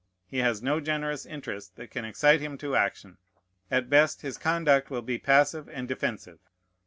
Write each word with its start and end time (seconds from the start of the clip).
He 0.25 0.39
has 0.39 0.63
no 0.63 0.79
generous 0.79 1.27
interest 1.27 1.75
that 1.75 1.91
can 1.91 2.05
excite 2.05 2.41
him 2.41 2.57
to 2.57 2.75
action. 2.75 3.19
At 3.69 3.87
best, 3.87 4.23
his 4.23 4.39
conduct 4.39 4.89
will 4.89 5.03
be 5.03 5.19
passive 5.19 5.69
and 5.69 5.87
defensive. 5.87 6.39